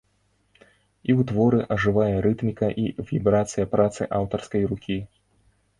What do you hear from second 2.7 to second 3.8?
і вібрацыя